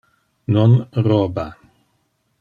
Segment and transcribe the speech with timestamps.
[0.55, 0.71] Non
[1.07, 1.47] roba.